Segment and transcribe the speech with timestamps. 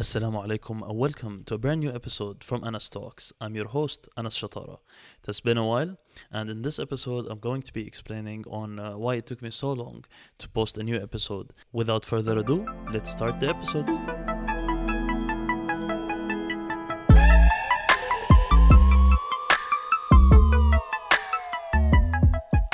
[0.00, 3.32] Assalamu alaikum and welcome to a brand new episode from Anas Talks.
[3.40, 4.74] I'm your host, Anas Shatara.
[5.20, 5.98] It has been a while,
[6.30, 9.50] and in this episode, I'm going to be explaining on uh, why it took me
[9.50, 10.04] so long
[10.38, 11.52] to post a new episode.
[11.72, 14.17] Without further ado, let's start the episode.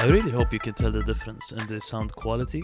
[0.05, 2.62] I really hope you can tell the difference in the sound quality.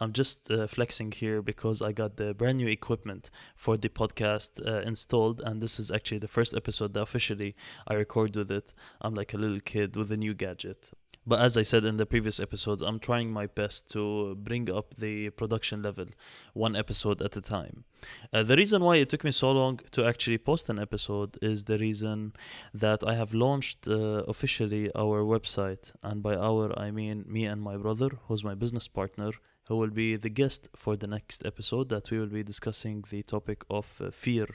[0.00, 4.60] I'm just uh, flexing here because I got the brand new equipment for the podcast
[4.66, 7.54] uh, installed, and this is actually the first episode that officially
[7.86, 8.74] I record with it.
[9.00, 10.90] I'm like a little kid with a new gadget.
[11.26, 14.94] But as I said in the previous episodes, I'm trying my best to bring up
[14.96, 16.06] the production level
[16.54, 17.84] one episode at a time.
[18.32, 21.64] Uh, the reason why it took me so long to actually post an episode is
[21.64, 22.32] the reason
[22.72, 25.92] that I have launched uh, officially our website.
[26.02, 29.32] And by our, I mean me and my brother, who's my business partner,
[29.70, 33.22] who will be the guest for the next episode that we will be discussing the
[33.22, 34.48] topic of uh, fear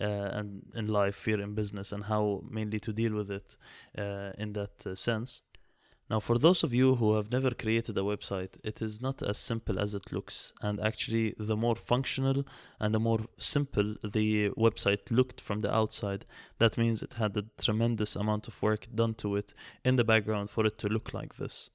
[0.00, 3.56] uh, and in life fear in business and how mainly to deal with it
[3.96, 5.42] uh, in that uh, sense
[6.10, 9.36] now, for those of you who have never created a website, it is not as
[9.36, 10.54] simple as it looks.
[10.62, 12.46] And actually, the more functional
[12.80, 16.24] and the more simple the website looked from the outside,
[16.58, 19.52] that means it had a tremendous amount of work done to it
[19.84, 21.68] in the background for it to look like this.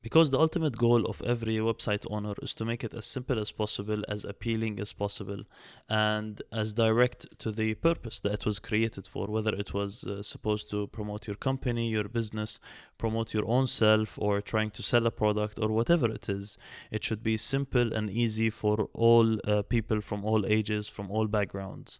[0.00, 3.50] Because the ultimate goal of every website owner is to make it as simple as
[3.50, 5.42] possible, as appealing as possible,
[5.88, 10.22] and as direct to the purpose that it was created for, whether it was uh,
[10.22, 12.60] supposed to promote your company, your business,
[12.96, 16.56] promote your own self, or trying to sell a product, or whatever it is.
[16.92, 21.26] It should be simple and easy for all uh, people from all ages, from all
[21.26, 21.98] backgrounds.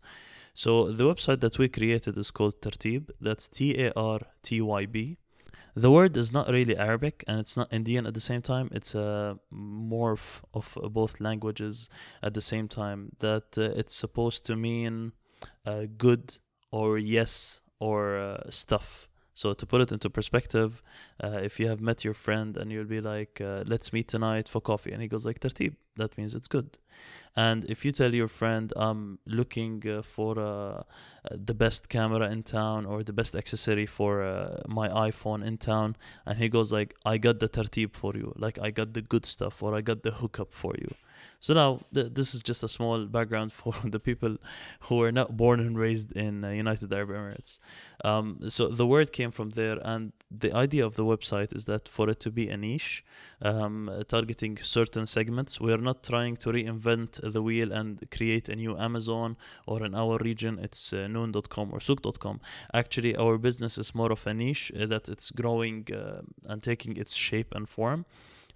[0.54, 3.10] So the website that we created is called Tartib.
[3.20, 5.18] That's T A R T Y B
[5.78, 8.68] the word is not really Arabic and it's not Indian at the same time.
[8.72, 11.88] It's a morph of both languages
[12.22, 13.12] at the same time.
[13.20, 15.12] That uh, it's supposed to mean
[15.64, 16.36] uh, good
[16.70, 19.07] or yes or uh, stuff.
[19.38, 20.82] So to put it into perspective,
[21.22, 24.48] uh, if you have met your friend and you'll be like, uh, "Let's meet tonight
[24.48, 26.70] for coffee," and he goes like "Tartib," that means it's good.
[27.36, 30.82] And if you tell your friend, I'm looking uh, for uh,
[31.30, 35.94] the best camera in town or the best accessory for uh, my iPhone in town,
[36.26, 39.24] and he goes like, I got the tartib for you, like I got the good
[39.24, 40.90] stuff or I got the hookup for you.
[41.40, 44.36] So now th- this is just a small background for the people
[44.80, 47.58] who are not born and raised in uh, United Arab Emirates.
[48.04, 51.88] Um, so the word came from there, and the idea of the website is that
[51.88, 53.04] for it to be a niche,
[53.42, 58.56] um, targeting certain segments, we are not trying to reinvent the wheel and create a
[58.56, 59.36] new Amazon
[59.66, 62.40] or in our region it's uh, noon.com or souq.com.
[62.74, 66.96] Actually, our business is more of a niche uh, that it's growing uh, and taking
[66.96, 68.04] its shape and form.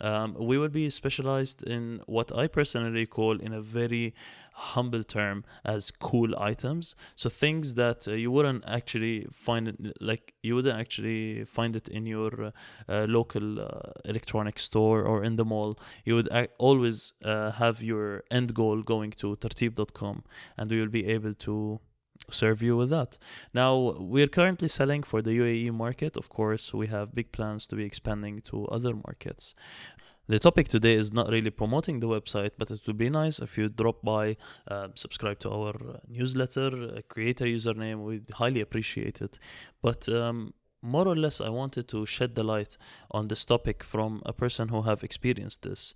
[0.03, 4.15] Um, we will be specialized in what I personally call, in a very
[4.53, 6.95] humble term, as cool items.
[7.17, 11.89] So things that uh, you wouldn't actually find it, like you wouldn't actually find it
[11.89, 12.51] in your uh,
[12.89, 15.79] uh, local uh, electronic store or in the mall.
[16.05, 20.25] You would ac- always uh, have your end goal going to tartib.com,
[20.57, 21.81] and we will be able to
[22.31, 23.19] serve you with that.
[23.53, 26.17] Now, we're currently selling for the UAE market.
[26.17, 29.55] Of course, we have big plans to be expanding to other markets.
[30.29, 33.59] The topic today is not really promoting the website, but it would be nice if
[33.59, 34.37] you drop by,
[34.69, 35.75] uh, subscribe to our
[36.09, 38.05] newsletter, uh, create a username.
[38.05, 39.39] We'd highly appreciate it.
[39.83, 42.77] But um, more or less, I wanted to shed the light
[43.11, 45.93] on this topic from a person who have experienced this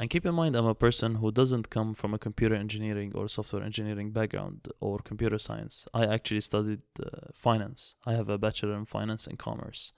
[0.00, 3.28] and keep in mind, I'm a person who doesn't come from a computer engineering or
[3.28, 5.86] software engineering background or computer science.
[5.92, 7.96] I actually studied uh, finance.
[8.06, 9.92] I have a bachelor in finance and commerce.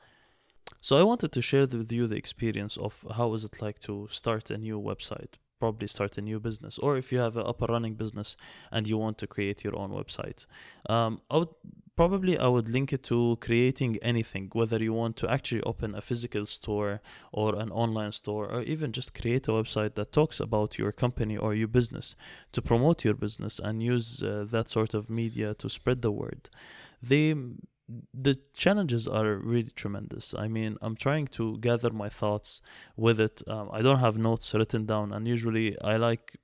[0.81, 4.09] So I wanted to share with you the experience of how is it like to
[4.11, 7.63] start a new website, probably start a new business, or if you have an up
[7.63, 8.37] and running business
[8.73, 10.47] and you want to create your own website.
[10.91, 11.55] Um, I would
[11.97, 16.01] probably I would link it to creating anything, whether you want to actually open a
[16.01, 17.01] physical store
[17.33, 21.37] or an online store, or even just create a website that talks about your company
[21.37, 22.17] or your business
[22.53, 26.49] to promote your business and use uh, that sort of media to spread the word.
[27.03, 27.35] The
[28.15, 30.35] the challenges are really tremendous.
[30.37, 32.61] I mean, I'm trying to gather my thoughts
[32.97, 33.43] with it.
[33.47, 36.37] Um, I don't have notes written down, and usually I like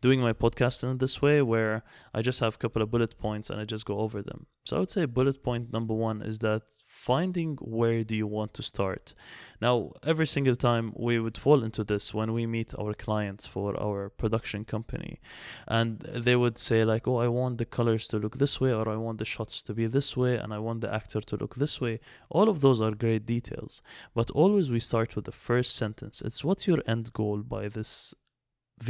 [0.00, 3.50] doing my podcast in this way where I just have a couple of bullet points
[3.50, 4.46] and I just go over them.
[4.64, 6.62] So I would say bullet point number one is that
[7.04, 9.14] finding where do you want to start.
[9.60, 13.70] Now, every single time we would fall into this when we meet our clients for
[13.86, 15.20] our production company,
[15.68, 15.90] and
[16.26, 18.98] they would say like, "Oh, I want the colors to look this way, or I
[19.06, 21.76] want the shots to be this way, and I want the actor to look this
[21.84, 21.94] way."
[22.36, 23.82] All of those are great details,
[24.18, 26.16] but always we start with the first sentence.
[26.26, 28.14] It's what's your end goal by this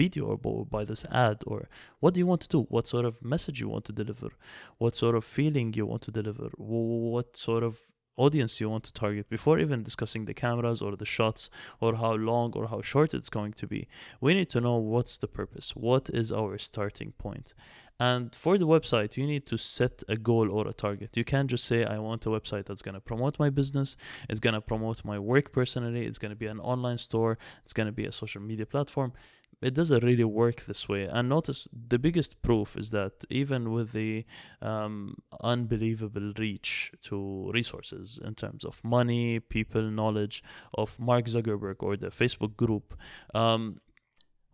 [0.03, 1.69] video or by this ad or
[2.01, 4.31] what do you want to do what sort of message you want to deliver
[4.79, 7.75] what sort of feeling you want to deliver what sort of
[8.17, 11.51] audience you want to target before even discussing the cameras or the shots
[11.81, 13.89] or how long or how short it's going to be
[14.21, 17.55] we need to know what's the purpose what is our starting point.
[18.01, 21.17] And for the website you need to set a goal or a target.
[21.17, 23.97] You can't just say i want a website that's going to promote my business
[24.29, 27.73] it's going to promote my work personally it's going to be an online store it's
[27.73, 29.13] going to be a social media platform
[29.63, 31.05] it doesn't really work this way.
[31.05, 34.25] And notice the biggest proof is that even with the
[34.63, 40.43] um, unbelievable reach to resources in terms of money, people, knowledge
[40.75, 42.95] of Mark Zuckerberg or the Facebook group,
[43.35, 43.81] um,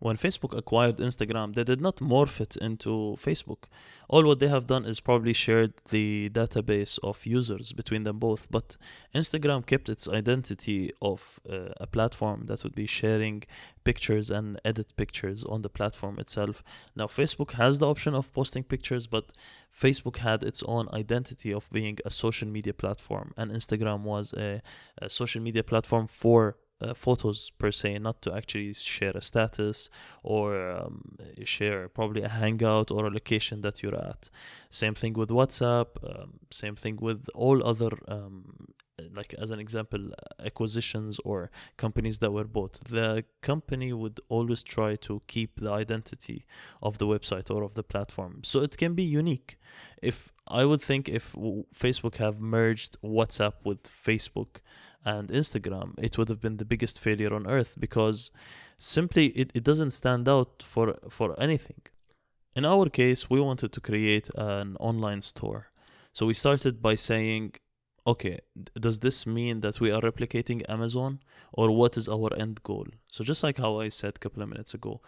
[0.01, 3.65] when Facebook acquired Instagram, they did not morph it into Facebook.
[4.09, 8.47] All what they have done is probably shared the database of users between them both.
[8.49, 8.77] But
[9.13, 13.43] Instagram kept its identity of uh, a platform that would be sharing
[13.83, 16.63] pictures and edit pictures on the platform itself.
[16.95, 19.31] Now, Facebook has the option of posting pictures, but
[19.71, 24.63] Facebook had its own identity of being a social media platform, and Instagram was a,
[24.99, 29.89] a social media platform for uh, photos per se, not to actually share a status
[30.23, 34.29] or um, share probably a hangout or a location that you're at.
[34.69, 35.87] Same thing with WhatsApp.
[36.03, 38.67] Um, same thing with all other um,
[39.13, 40.11] like as an example
[40.43, 46.45] acquisitions or companies that were bought the company would always try to keep the identity
[46.81, 49.57] of the website or of the platform so it can be unique
[50.01, 51.33] if i would think if
[51.73, 54.61] facebook have merged whatsapp with facebook
[55.03, 58.31] and Instagram, it would have been the biggest failure on earth because
[58.77, 61.81] simply it, it doesn't stand out for for anything.
[62.55, 65.67] In our case, we wanted to create an online store.
[66.13, 67.53] So we started by saying,
[68.05, 68.39] okay,
[68.79, 71.19] does this mean that we are replicating Amazon
[71.53, 72.87] or what is our end goal?
[73.09, 75.01] So just like how I said a couple of minutes ago,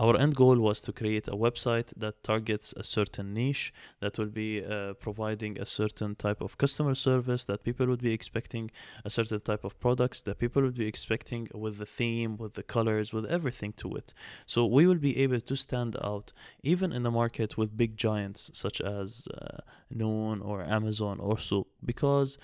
[0.00, 4.26] our end goal was to create a website that targets a certain niche that will
[4.26, 8.70] be uh, providing a certain type of customer service that people would be expecting
[9.04, 12.62] a certain type of products that people would be expecting with the theme with the
[12.62, 14.14] colors with everything to it.
[14.46, 18.50] So we will be able to stand out even in the market with big giants
[18.54, 19.58] such as uh,
[19.90, 22.38] noon or amazon or so because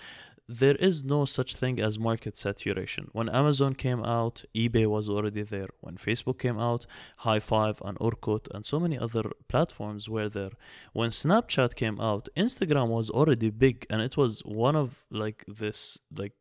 [0.48, 3.08] there is no such thing as market saturation.
[3.12, 5.68] When Amazon came out, eBay was already there.
[5.80, 6.86] When Facebook came out,
[7.22, 10.50] Hi5 and Orkut and so many other platforms were there.
[10.92, 15.98] When Snapchat came out, Instagram was already big and it was one of like this
[16.14, 16.34] like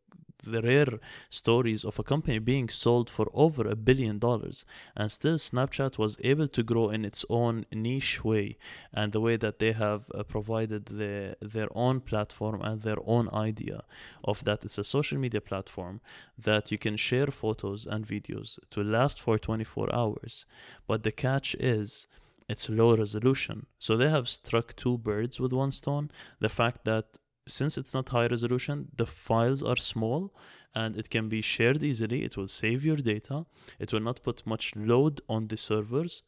[0.44, 1.00] the rare
[1.30, 6.18] stories of a company being sold for over a billion dollars and still snapchat was
[6.24, 8.58] able to grow in its own niche way
[8.94, 13.30] and the way that they have uh, provided the, their own platform and their own
[13.34, 13.84] idea
[14.24, 16.02] of that it's a social media platform
[16.38, 20.46] that you can share photos and videos to last for 24 hours
[20.88, 22.08] but the catch is
[22.50, 23.66] it's low resolution.
[23.80, 26.12] So they have struck two birds with one stone.
[26.40, 30.34] The fact that since it's not high resolution, the files are small
[30.74, 32.24] and it can be shared easily.
[32.24, 33.46] It will save your data.
[33.80, 36.24] It will not put much load on the servers.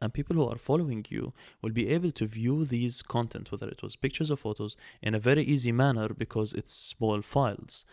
[0.00, 3.82] And people who are following you will be able to view these content, whether it
[3.82, 7.84] was pictures or photos, in a very easy manner because it's small files.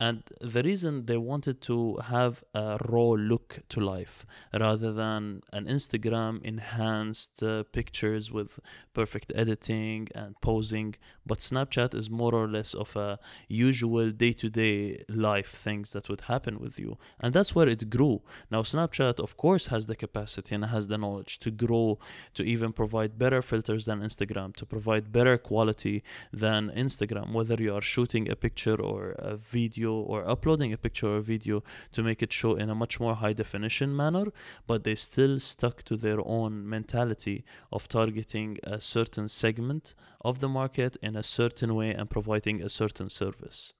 [0.00, 5.66] And the reason they wanted to have a raw look to life rather than an
[5.66, 8.58] Instagram enhanced uh, pictures with
[8.94, 14.50] perfect editing and posing, but Snapchat is more or less of a usual day to
[14.50, 16.98] day life things that would happen with you.
[17.20, 18.22] And that's where it grew.
[18.50, 21.98] Now, Snapchat, of course, has the capacity and has the knowledge to grow,
[22.34, 26.02] to even provide better filters than Instagram, to provide better quality
[26.32, 29.36] than Instagram, whether you are shooting a picture or a
[29.82, 31.62] video or uploading a picture or video
[31.92, 34.26] to make it show in a much more high definition manner,
[34.66, 40.48] but they still stuck to their own mentality of targeting a certain segment of the
[40.48, 43.74] market in a certain way and providing a certain service.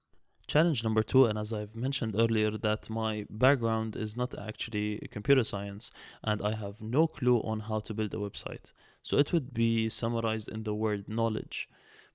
[0.45, 5.45] Challenge number two, and as I've mentioned earlier, that my background is not actually computer
[5.45, 5.89] science
[6.21, 8.73] and I have no clue on how to build a website.
[9.03, 11.69] So it would be summarized in the word knowledge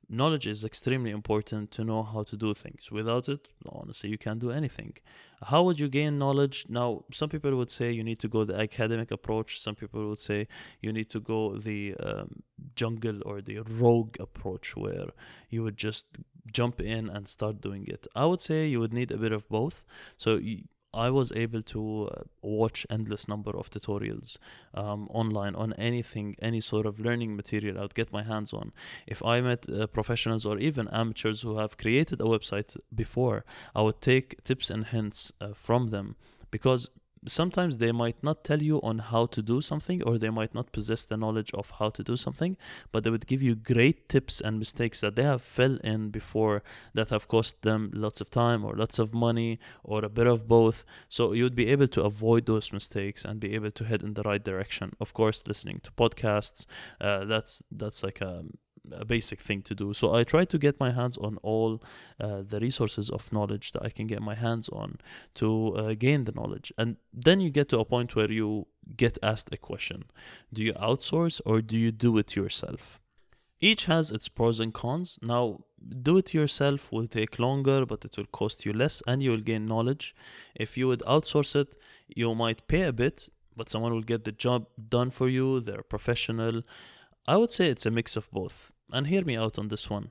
[0.08, 2.90] knowledge is extremely important to know how to do things.
[2.90, 4.94] Without it, honestly, you can't do anything.
[5.42, 6.66] How would you gain knowledge?
[6.68, 9.60] Now, some people would say you need to go the academic approach.
[9.60, 10.48] Some people would say
[10.80, 12.42] you need to go the um,
[12.74, 15.08] jungle or the rogue approach, where
[15.50, 16.06] you would just
[16.50, 18.06] jump in and start doing it.
[18.16, 19.84] I would say you would need a bit of both.
[20.16, 20.36] So.
[20.36, 20.64] You,
[20.94, 24.38] I was able to uh, watch endless number of tutorials
[24.74, 28.72] um, online on anything, any sort of learning material I'd get my hands on.
[29.06, 33.82] If I met uh, professionals or even amateurs who have created a website before, I
[33.82, 36.16] would take tips and hints uh, from them
[36.50, 36.88] because
[37.26, 40.72] sometimes they might not tell you on how to do something or they might not
[40.72, 42.56] possess the knowledge of how to do something
[42.92, 46.62] but they would give you great tips and mistakes that they have fell in before
[46.94, 50.48] that have cost them lots of time or lots of money or a bit of
[50.48, 50.84] both.
[51.08, 54.22] So you'd be able to avoid those mistakes and be able to head in the
[54.22, 54.92] right direction.
[55.00, 56.66] Of course listening to podcasts
[57.00, 58.44] uh, that's that's like a
[58.92, 59.92] a basic thing to do.
[59.92, 61.82] So I try to get my hands on all
[62.20, 64.98] uh, the resources of knowledge that I can get my hands on
[65.34, 66.72] to uh, gain the knowledge.
[66.78, 68.66] And then you get to a point where you
[68.96, 70.04] get asked a question
[70.52, 73.00] Do you outsource or do you do it yourself?
[73.60, 75.18] Each has its pros and cons.
[75.20, 75.64] Now,
[76.02, 79.40] do it yourself will take longer, but it will cost you less and you will
[79.40, 80.14] gain knowledge.
[80.54, 81.76] If you would outsource it,
[82.06, 85.60] you might pay a bit, but someone will get the job done for you.
[85.60, 86.62] They're professional.
[87.26, 90.10] I would say it's a mix of both and hear me out on this one.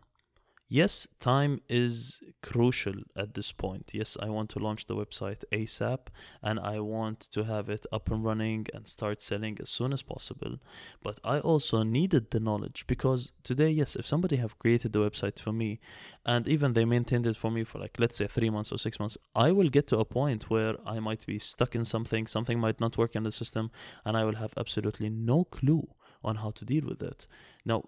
[0.70, 3.92] Yes, time is crucial at this point.
[3.94, 6.08] Yes, I want to launch the website ASAP
[6.44, 10.02] and I want to have it up and running and start selling as soon as
[10.02, 10.58] possible.
[11.02, 15.40] But I also needed the knowledge because today, yes, if somebody have created the website
[15.40, 15.80] for me
[16.26, 19.00] and even they maintained it for me for like let's say 3 months or 6
[19.00, 22.60] months, I will get to a point where I might be stuck in something, something
[22.60, 23.72] might not work in the system
[24.04, 25.88] and I will have absolutely no clue
[26.26, 27.26] on how to deal with it.
[27.64, 27.84] Now,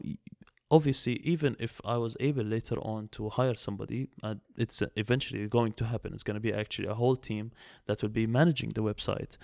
[0.72, 5.74] obviously even if i was able later on to hire somebody uh, it's eventually going
[5.74, 6.14] to happen.
[6.14, 7.52] It's going to be actually a whole team
[7.88, 9.38] that will be managing the website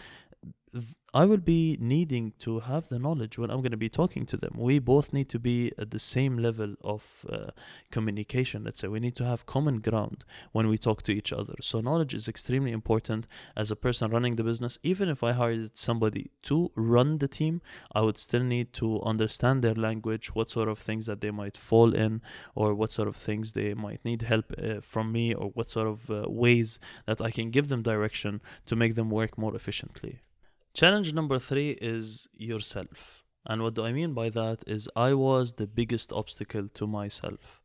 [1.15, 4.36] I will be needing to have the knowledge when I'm going to be talking to
[4.36, 4.51] them.
[4.58, 7.51] We both need to be at the same level of uh,
[7.89, 8.65] communication.
[8.65, 11.53] Let's say we need to have common ground when we talk to each other.
[11.62, 14.77] So, knowledge is extremely important as a person running the business.
[14.84, 17.62] Even if I hired somebody to run the team,
[17.94, 21.55] I would still need to understand their language, what sort of things that they might
[21.55, 22.22] fall in,
[22.55, 25.88] or what sort of things they might need help uh, from me, or what sort
[25.88, 30.20] of uh, ways that I can give them direction to make them work more efficiently.
[30.75, 33.24] Challenge number three is yourself.
[33.46, 37.62] And what do I mean by that is I was the biggest obstacle to myself.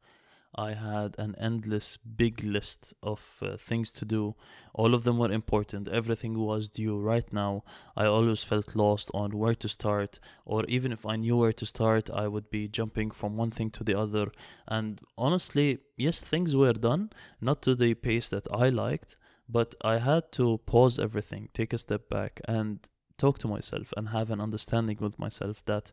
[0.55, 4.37] I had an endless big list of uh, things to do.
[4.75, 5.89] All of them were important.
[5.89, 7.65] Everything was due right now.
[7.97, 11.67] I always felt lost on where to start, or even if I knew where to
[11.67, 14.31] start, I would be jumping from one thing to the other.
[14.69, 19.17] And honestly, yes, things were done, not to the pace that I liked,
[19.49, 22.89] but I had to pause everything, take a step back, and
[23.21, 25.93] talk to myself and have an understanding with myself that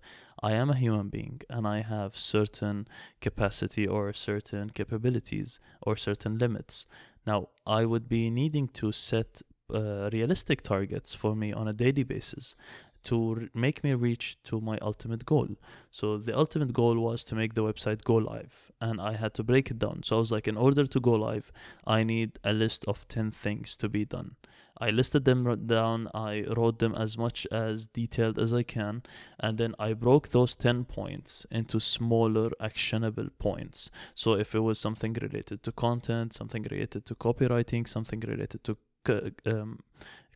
[0.50, 2.88] I am a human being and I have certain
[3.28, 6.88] capacity or certain capabilities or certain limits.
[7.26, 7.40] Now,
[7.80, 9.42] I would be needing to set
[9.74, 12.56] uh, realistic targets for me on a daily basis
[13.04, 15.50] to make me reach to my ultimate goal.
[15.92, 19.44] So the ultimate goal was to make the website go live and I had to
[19.44, 20.04] break it down.
[20.04, 21.52] So I was like in order to go live,
[21.86, 24.36] I need a list of 10 things to be done.
[24.80, 29.02] I listed them down, I wrote them as much as detailed as I can,
[29.40, 33.90] and then I broke those 10 points into smaller actionable points.
[34.14, 38.78] So if it was something related to content, something related to copywriting, something related to
[39.10, 39.80] um,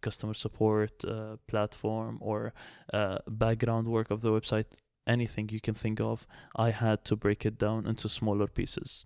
[0.01, 2.53] customer support uh, platform or
[2.93, 4.65] uh, background work of the website,
[5.07, 9.05] anything you can think of, I had to break it down into smaller pieces.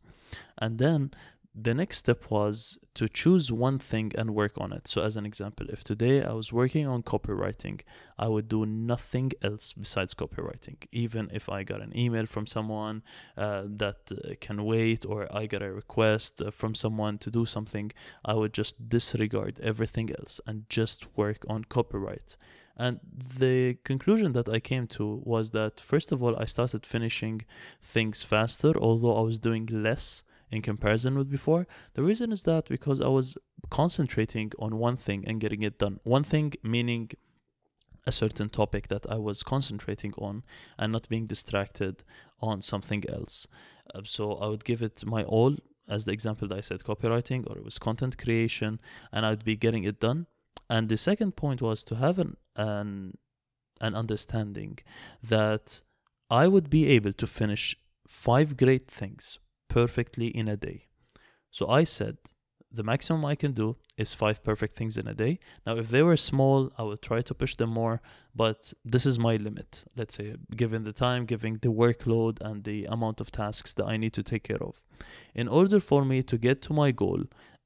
[0.57, 1.12] And then
[1.57, 4.88] the next step was to choose one thing and work on it.
[4.88, 7.81] So, as an example, if today I was working on copywriting,
[8.19, 10.75] I would do nothing else besides copywriting.
[10.91, 13.03] Even if I got an email from someone
[13.38, 17.45] uh, that uh, can wait, or I got a request uh, from someone to do
[17.45, 17.91] something,
[18.25, 22.35] I would just disregard everything else and just work on copyright.
[22.77, 23.00] And
[23.39, 27.43] the conclusion that I came to was that, first of all, I started finishing
[27.81, 30.24] things faster, although I was doing less
[30.55, 31.67] in comparison with before.
[31.93, 33.38] The reason is that because I was
[33.69, 36.00] concentrating on one thing and getting it done.
[36.03, 37.12] One thing meaning
[38.07, 40.43] a certain topic that I was concentrating on
[40.77, 42.03] and not being distracted
[42.39, 43.47] on something else.
[43.93, 45.55] Uh, so I would give it my all,
[45.89, 48.79] as the example that I said, copywriting or it was content creation,
[49.12, 50.27] and I'd be getting it done.
[50.69, 53.17] And the second point was to have an an,
[53.81, 54.79] an understanding
[55.21, 55.81] that
[56.29, 57.75] I would be able to finish
[58.07, 60.88] five great things perfectly in a day.
[61.51, 62.17] So I said
[62.75, 65.39] the maximum I can do is five perfect things in a day.
[65.65, 68.01] Now, if they were small, I would try to push them more,
[68.36, 69.86] but this is my limit.
[69.95, 73.98] Let's say, given the time, given the workload, and the amount of tasks that I
[73.98, 74.81] need to take care of.
[75.34, 77.24] In order for me to get to my goal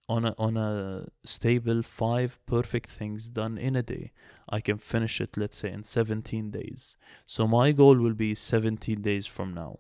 [0.08, 4.12] on a, on a stable five perfect things done in a day,
[4.48, 6.98] I can finish it, let's say, in 17 days.
[7.25, 9.79] So my goal will be 17 days from now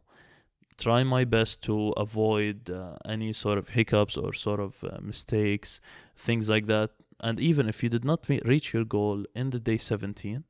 [0.79, 5.81] try my best to avoid uh, any sort of hiccups or sort of uh, mistakes,
[6.15, 6.91] things like that.
[7.21, 10.43] and even if you did not meet, reach your goal in the day 17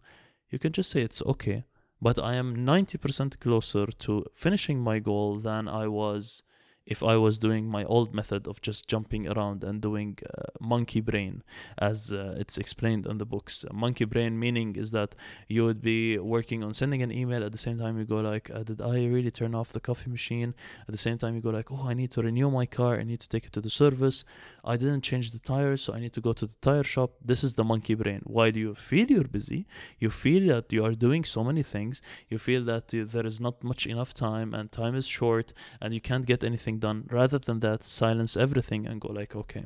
[0.50, 1.64] you can just say it's okay
[2.02, 6.44] but i am 90% closer to finishing my goal than i was
[6.90, 11.02] if I was doing my old method of just jumping around and doing uh, monkey
[11.02, 11.44] brain,
[11.78, 13.64] as uh, it's explained in the books.
[13.72, 15.16] Monkey brain meaning is that
[15.48, 18.50] you would be working on sending an email at the same time you go like,
[18.50, 20.56] uh, did I really turn off the coffee machine?
[20.88, 23.00] At the same time you go like, oh, I need to renew my car.
[23.00, 24.26] I need to take it to the service.
[24.66, 27.12] I didn't change the tires, so I need to go to the tire shop.
[27.24, 28.22] This is the monkey brain.
[28.24, 29.68] Why do you feel you're busy?
[30.00, 32.02] You feel that you are doing so many things.
[32.30, 36.02] You feel that there is not much enough time and time is short and you
[36.02, 39.66] can't get anything done rather than that silence everything and go like okay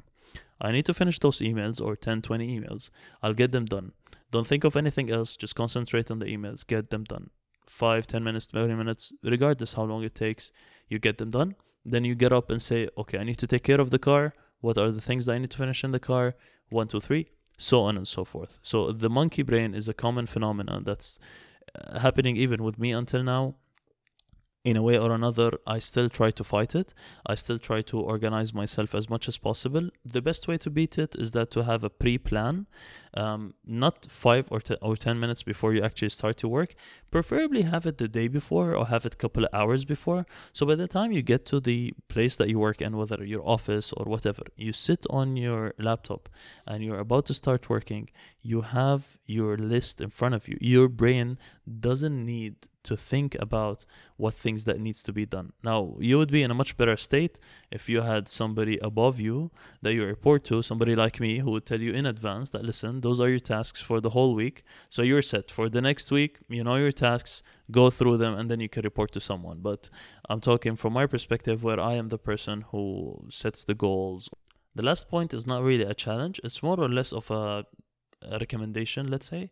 [0.62, 2.90] i need to finish those emails or 10 20 emails.
[3.22, 3.92] I'll get them done.
[4.32, 5.38] Don't think of anything else.
[5.38, 6.66] Just concentrate on the emails.
[6.66, 7.30] Get them done.
[7.68, 10.52] 5 10 minutes 20 minutes regardless how long it takes
[10.90, 11.56] you get them done.
[11.86, 14.34] Then you get up and say okay i need to take care of the car.
[14.62, 16.36] What are the things that i need to finish in the car?
[16.70, 18.60] One two three so on and so forth.
[18.62, 21.20] So the monkey brain is a common phenomenon that's
[21.76, 23.56] uh, happening even with me until now
[24.64, 26.94] in a way or another, I still try to fight it.
[27.26, 29.90] I still try to organize myself as much as possible.
[30.06, 32.68] The best way to beat it is that to have a pre-plan,
[33.14, 36.76] um, not five or, or ten minutes before you actually start to work.
[37.12, 40.26] Preferably have it the day before or have it a couple of hours before.
[40.54, 43.46] So by the time you get to the place that you work in, whether your
[43.46, 46.30] office or whatever, you sit on your laptop
[46.66, 48.10] and you're about to start working.
[48.42, 50.58] You have your list in front of you.
[50.62, 53.86] Your brain doesn't need to think about
[54.18, 55.54] what things that needs to be done.
[55.64, 57.40] Now you would be in a much better state
[57.72, 61.66] if you had somebody above you that you report to somebody like me who would
[61.66, 65.02] tell you in advance that listen those are your tasks for the whole week so
[65.02, 65.50] you're set.
[65.50, 68.84] For the next week you know your tasks go through them and then you can
[68.84, 69.60] report to someone.
[69.62, 69.90] But
[70.30, 74.30] i'm talking from my perspective where i am the person who sets the goals.
[74.76, 76.42] The last point is not really a challenge.
[76.44, 77.66] It's more or less of a,
[78.22, 79.52] a recommendation let's say.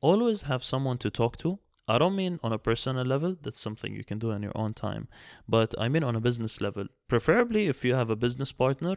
[0.00, 3.92] Always have someone to talk to I don't mean on a personal level, that's something
[3.92, 5.08] you can do in your own time,
[5.48, 6.86] but I mean on a business level.
[7.08, 8.94] Preferably if you have a business partner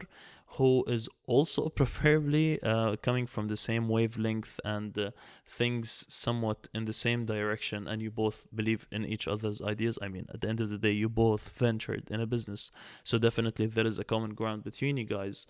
[0.50, 5.10] who is also preferably uh, coming from the same wavelength and uh,
[5.44, 9.98] things somewhat in the same direction, and you both believe in each other's ideas.
[10.00, 12.70] I mean, at the end of the day, you both ventured in a business,
[13.02, 15.46] so definitely there is a common ground between you guys.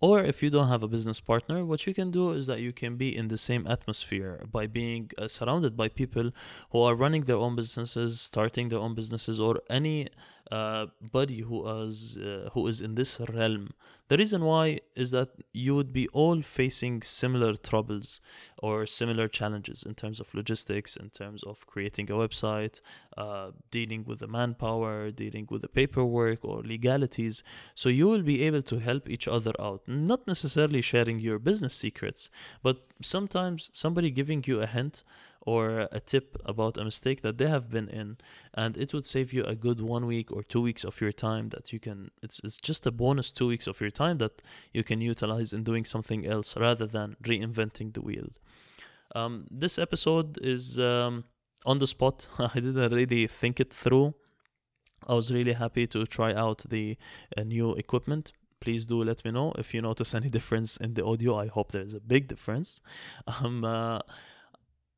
[0.00, 2.72] Or if you don't have a business partner, what you can do is that you
[2.72, 6.30] can be in the same atmosphere by being uh, surrounded by people
[6.70, 10.08] who are running their own businesses, starting their own businesses, or any
[10.50, 13.70] uh, buddy who is uh, who is in this realm.
[14.08, 18.22] The reason why is that you would be all facing similar troubles
[18.56, 22.80] or similar challenges in terms of logistics, in terms of creating a website,
[23.18, 27.42] uh, dealing with the manpower, dealing with the paperwork or legalities.
[27.74, 31.74] So you will be able to help each other out, not necessarily sharing your business
[31.74, 32.30] secrets,
[32.62, 35.04] but sometimes somebody giving you a hint
[35.48, 38.08] or a tip about a mistake that they have been in
[38.54, 41.48] and it would save you a good one week or two weeks of your time
[41.48, 44.84] that you can it's, it's just a bonus two weeks of your time that you
[44.84, 48.28] can utilize in doing something else rather than reinventing the wheel.
[49.14, 51.24] Um, this episode is um,
[51.64, 52.28] on the spot.
[52.38, 54.14] I didn't really think it through.
[55.06, 56.98] I was really happy to try out the
[57.36, 58.32] uh, new equipment.
[58.60, 61.38] Please do let me know if you notice any difference in the audio.
[61.38, 62.80] I hope there's a big difference.
[63.26, 64.00] Um, uh,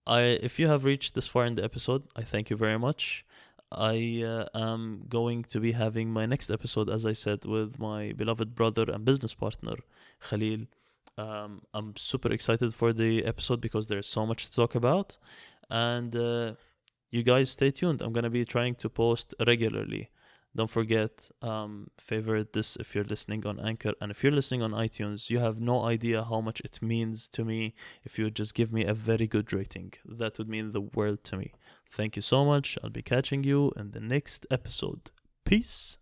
[0.07, 3.25] I if you have reached this far in the episode, I thank you very much.
[3.73, 8.13] I uh, am going to be having my next episode, as I said, with my
[8.13, 9.77] beloved brother and business partner,
[10.29, 10.67] Khalil.
[11.17, 15.19] Um, I'm super excited for the episode because there's so much to talk about.
[15.69, 16.55] And uh,
[17.11, 18.03] you guys stay tuned.
[18.03, 20.11] I'm going to be trying to post regularly.
[20.55, 23.93] Don't forget, um, favorite this if you're listening on Anchor.
[24.01, 27.45] And if you're listening on iTunes, you have no idea how much it means to
[27.45, 29.93] me if you just give me a very good rating.
[30.05, 31.53] That would mean the world to me.
[31.89, 32.77] Thank you so much.
[32.83, 35.11] I'll be catching you in the next episode.
[35.45, 36.00] Peace.